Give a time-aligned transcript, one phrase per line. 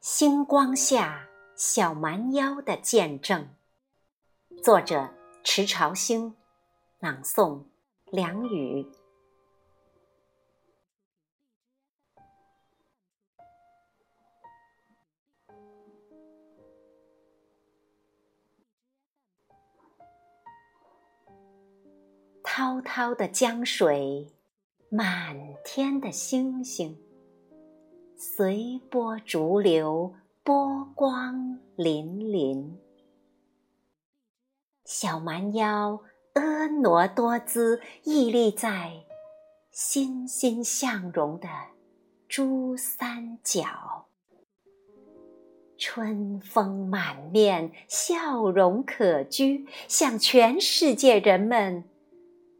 [0.00, 3.48] 星光下，小蛮腰的见证。
[4.62, 6.36] 作者：池朝星，
[6.98, 7.64] 朗诵：
[8.06, 8.86] 梁宇。
[22.44, 24.30] 滔滔的江水，
[24.90, 27.00] 满天的星星。
[28.24, 32.76] 随波逐流，波光粼粼。
[34.84, 36.00] 小蛮腰
[36.32, 38.92] 婀娜多姿，屹立在
[39.72, 41.48] 欣欣向荣的
[42.28, 44.06] 珠三角。
[45.76, 51.82] 春风满面，笑容可掬，向全世界人们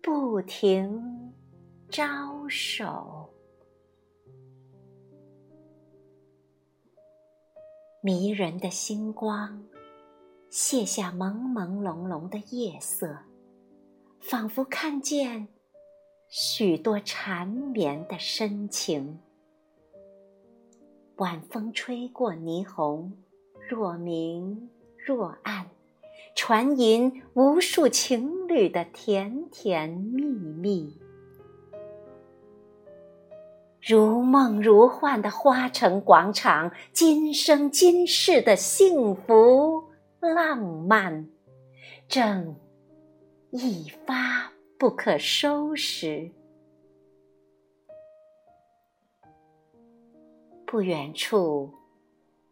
[0.02, 1.32] 不停
[1.88, 3.31] 招手。
[8.04, 9.62] 迷人的星光，
[10.50, 13.16] 卸下朦朦胧胧的夜色，
[14.18, 15.46] 仿佛看见
[16.28, 19.20] 许多缠绵的深情。
[21.18, 23.12] 晚风吹过霓虹，
[23.68, 25.70] 若明若暗，
[26.34, 31.00] 传吟无数情侣的甜甜蜜蜜。
[33.84, 41.28] 如梦如幻的花城广场，今生今世的幸福浪漫，
[42.06, 42.54] 正
[43.50, 46.30] 一发不可收拾。
[50.64, 51.74] 不远处，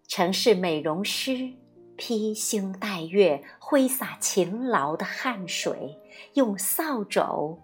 [0.09, 1.53] 城市美容师
[1.97, 5.97] 披星戴月，挥洒勤劳的汗水，
[6.35, 7.57] 用扫帚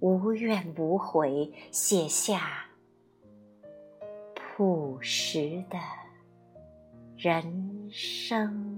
[0.00, 2.66] 无怨无悔写下。
[4.56, 5.76] 朴实的
[7.16, 8.73] 人生。